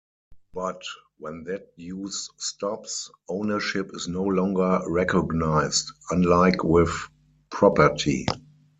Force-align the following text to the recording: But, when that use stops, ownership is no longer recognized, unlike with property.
But, 0.55 0.81
when 1.19 1.43
that 1.43 1.73
use 1.75 2.31
stops, 2.37 3.11
ownership 3.29 3.91
is 3.93 4.07
no 4.07 4.23
longer 4.23 4.81
recognized, 4.87 5.91
unlike 6.09 6.63
with 6.63 6.89
property. 7.51 8.25